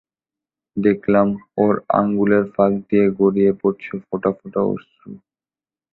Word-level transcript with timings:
দেখলাম, 0.77 1.27
ওর 1.57 1.73
আঙুলের 1.99 2.43
ফাঁক 2.53 2.73
দিয়ে 2.87 3.05
গড়িয়ে 3.19 3.51
পড়ছে 3.61 3.93
ফোটা 4.05 4.31
ফোটা 4.37 4.61
অশ্রু। 4.71 5.11